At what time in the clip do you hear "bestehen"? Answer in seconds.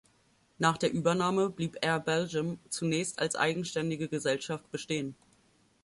4.71-5.13